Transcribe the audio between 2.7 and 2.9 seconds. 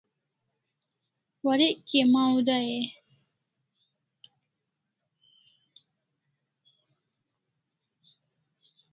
e?